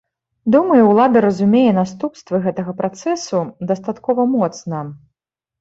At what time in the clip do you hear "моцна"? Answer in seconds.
4.35-4.83